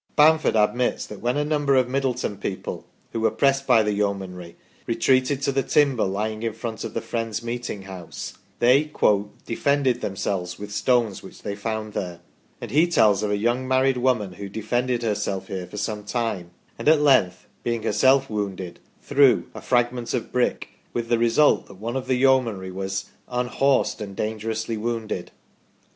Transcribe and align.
Bamford 0.15 0.55
admits 0.55 1.05
that 1.05 1.21
when 1.21 1.37
a 1.37 1.45
number 1.45 1.75
of 1.75 1.87
Middleton 1.87 2.35
people, 2.37 2.87
who 3.11 3.19
were 3.19 3.29
pressed 3.29 3.67
by 3.67 3.83
the 3.83 3.93
Yeomanry, 3.93 4.55
retreated 4.87 5.43
to 5.43 5.51
the 5.51 5.61
timber 5.61 6.05
lying 6.05 6.41
in 6.41 6.53
front 6.53 6.83
of 6.83 6.95
the 6.95 7.01
Friends' 7.03 7.43
Meeting 7.43 7.83
House, 7.83 8.33
they" 8.57 8.91
defended 9.45 10.01
themselves 10.01 10.57
with 10.57 10.71
stones 10.71 11.21
which 11.21 11.43
they 11.43 11.55
found 11.55 11.93
there," 11.93 12.21
and 12.59 12.71
he 12.71 12.87
tells 12.87 13.21
of 13.21 13.29
a 13.29 13.37
young 13.37 13.67
married 13.67 13.97
woman 13.97 14.31
who 14.33 14.49
defended 14.49 15.03
herself 15.03 15.49
here 15.49 15.67
for 15.67 15.77
some 15.77 16.03
time, 16.03 16.49
and 16.79 16.87
at 16.89 16.99
length, 16.99 17.45
being 17.61 17.83
herself 17.83 18.27
wounded, 18.27 18.79
threw" 19.03 19.49
a 19.53 19.61
fragment 19.61 20.15
of 20.15 20.23
a 20.25 20.27
brick" 20.29 20.69
with 20.95 21.09
the 21.09 21.19
result 21.19 21.67
that 21.67 21.75
one 21.75 21.95
of 21.95 22.07
the 22.07 22.15
Yeomanry 22.15 22.71
was" 22.71 23.05
unhorsed 23.27 24.01
and 24.01 24.15
dangerously 24.15 24.77
wounded 24.77 25.29